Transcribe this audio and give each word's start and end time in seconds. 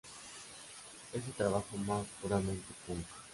Es 1.13 1.23
su 1.23 1.29
trabajo 1.33 1.77
más 1.85 2.07
puramente 2.23 2.65
punk. 2.87 3.05